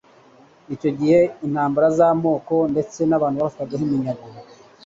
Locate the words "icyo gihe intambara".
0.73-1.87